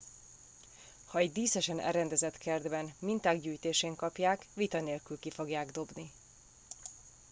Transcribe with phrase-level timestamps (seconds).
[1.05, 6.11] ha egy díszesen elrendezett kertben minták gyűjtésén kapják vita nélkül ki fogják dobni